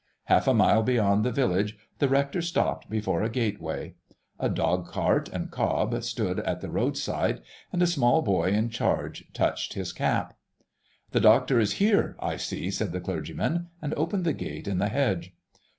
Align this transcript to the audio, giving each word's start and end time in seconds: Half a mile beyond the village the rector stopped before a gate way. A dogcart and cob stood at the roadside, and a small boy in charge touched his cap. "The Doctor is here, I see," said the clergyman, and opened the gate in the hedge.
Half 0.23 0.47
a 0.47 0.53
mile 0.55 0.81
beyond 0.81 1.23
the 1.23 1.31
village 1.31 1.77
the 1.99 2.09
rector 2.09 2.41
stopped 2.41 2.89
before 2.89 3.21
a 3.21 3.29
gate 3.29 3.61
way. 3.61 3.93
A 4.39 4.49
dogcart 4.49 5.29
and 5.29 5.51
cob 5.51 6.01
stood 6.01 6.39
at 6.39 6.59
the 6.59 6.71
roadside, 6.71 7.43
and 7.71 7.83
a 7.83 7.85
small 7.85 8.23
boy 8.23 8.45
in 8.49 8.69
charge 8.71 9.25
touched 9.33 9.73
his 9.75 9.93
cap. 9.93 10.33
"The 11.11 11.19
Doctor 11.19 11.59
is 11.59 11.73
here, 11.73 12.15
I 12.19 12.35
see," 12.37 12.71
said 12.71 12.93
the 12.93 12.99
clergyman, 12.99 13.67
and 13.79 13.93
opened 13.93 14.25
the 14.25 14.33
gate 14.33 14.67
in 14.67 14.79
the 14.79 14.89
hedge. 14.89 15.35